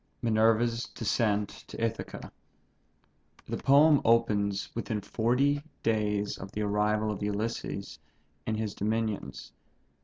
[0.23, 2.31] MINERVA'S DESCENT TO ITHACA.
[3.47, 7.99] The poem opens within forty eight days of the arrival of Ulysses
[8.47, 9.51] in his dominions.